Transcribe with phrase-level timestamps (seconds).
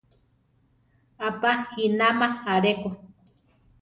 [1.27, 2.89] Apajínama aleko.